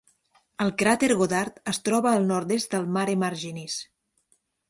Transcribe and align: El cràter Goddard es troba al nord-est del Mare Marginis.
El 0.63 0.71
cràter 0.81 1.09
Goddard 1.19 1.59
es 1.73 1.81
troba 1.89 2.13
al 2.21 2.25
nord-est 2.33 2.73
del 2.77 2.89
Mare 2.97 3.17
Marginis. 3.25 3.77